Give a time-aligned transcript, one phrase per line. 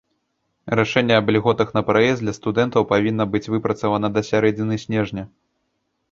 [0.77, 5.23] Рашэнне аб ільготах на праезд для студэнтаў павінна быць выпрацавана да сярэдзіны снежня.